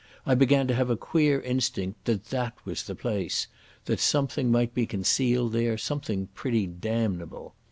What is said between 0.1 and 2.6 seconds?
I began to have a queer instinct that that